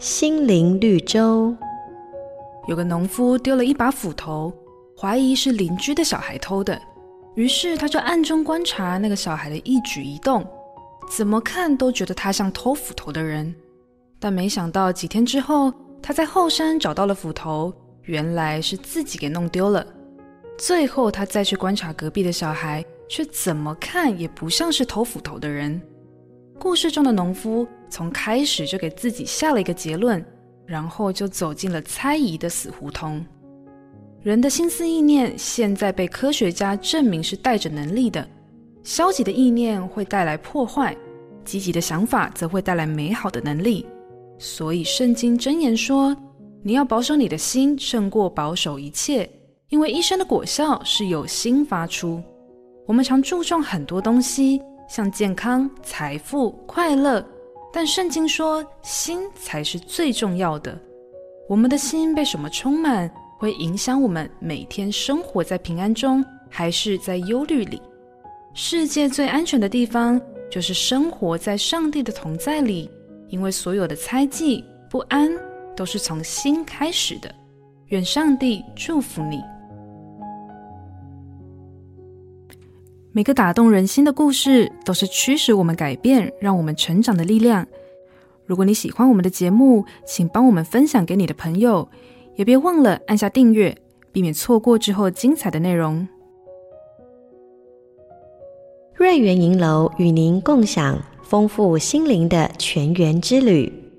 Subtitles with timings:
[0.00, 1.54] 心灵绿洲。
[2.66, 4.50] 有个农夫丢了一把斧头，
[4.98, 6.80] 怀疑是邻居的小孩偷的，
[7.34, 10.42] 于是他就暗中观察那个小孩的一举一动，
[11.10, 13.54] 怎么看都觉得他像偷斧头的人。
[14.18, 15.70] 但没想到几天之后，
[16.00, 17.70] 他在后山找到了斧头，
[18.04, 19.86] 原来是自己给弄丢了。
[20.56, 25.78] 最后他再去观察隔壁的小孩，却怎么看也不像是偷斧头的人。
[26.58, 30.24] 故事中的农夫从开始就给自己下了一个结论，
[30.64, 33.22] 然后就走进了猜疑的死胡同。
[34.22, 38.26] 人的心思意念现在被科学家证明是带着能力的。
[38.82, 40.96] 消极的意念会带来破坏，
[41.44, 43.84] 积极的想法则会带来美好的能力。
[44.38, 46.16] 所以圣经箴言说
[46.64, 49.28] ：“你要保守你的心，胜过保守一切，
[49.68, 52.22] 因为一生的果效是由心发出。”
[52.86, 54.62] 我们常注重很多东西。
[54.88, 57.24] 像健康、财富、快乐，
[57.72, 60.78] 但圣经说心才是最重要的。
[61.48, 67.80] 我们的心被什么充满，会影响我们每天生活在平安中，还是在忧虑里？
[68.54, 72.90] 世界最安全的地方，就是生活在上帝的同在里，
[73.28, 75.30] 因为所有的猜忌、不安，
[75.76, 77.32] 都是从心开始的。
[77.86, 79.40] 愿上帝祝福你。
[83.12, 87.66] 每个打动人心的故事，都是驱使我们改变、让我们成长的力量。
[88.46, 91.88] 如果你喜欢我们的节目，请帮我们分享给你的朋友，
[92.36, 93.76] 也别忘了按下订阅，
[94.12, 96.06] 避免错过之后精彩的内容。
[98.94, 103.89] 瑞圆银楼与您共享丰富心灵的泉源之旅。